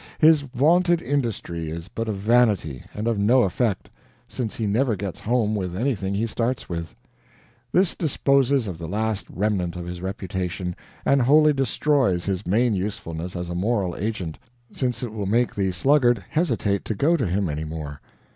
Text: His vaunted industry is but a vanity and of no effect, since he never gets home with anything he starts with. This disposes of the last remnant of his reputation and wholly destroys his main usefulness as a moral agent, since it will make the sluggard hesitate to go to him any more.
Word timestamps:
His 0.17 0.41
vaunted 0.41 0.99
industry 0.99 1.69
is 1.69 1.87
but 1.87 2.07
a 2.07 2.11
vanity 2.11 2.81
and 2.95 3.07
of 3.07 3.19
no 3.19 3.43
effect, 3.43 3.87
since 4.27 4.55
he 4.55 4.65
never 4.65 4.95
gets 4.95 5.19
home 5.19 5.53
with 5.53 5.75
anything 5.77 6.15
he 6.15 6.25
starts 6.25 6.67
with. 6.67 6.95
This 7.71 7.93
disposes 7.93 8.65
of 8.65 8.79
the 8.79 8.87
last 8.87 9.27
remnant 9.29 9.75
of 9.75 9.85
his 9.85 10.01
reputation 10.01 10.75
and 11.05 11.21
wholly 11.21 11.53
destroys 11.53 12.25
his 12.25 12.47
main 12.47 12.73
usefulness 12.73 13.35
as 13.35 13.47
a 13.47 13.53
moral 13.53 13.95
agent, 13.95 14.39
since 14.73 15.03
it 15.03 15.13
will 15.13 15.27
make 15.27 15.53
the 15.53 15.71
sluggard 15.71 16.25
hesitate 16.31 16.83
to 16.85 16.95
go 16.95 17.15
to 17.15 17.27
him 17.27 17.47
any 17.47 17.63
more. 17.63 18.01